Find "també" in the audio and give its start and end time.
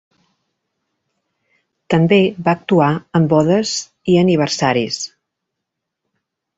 1.95-2.19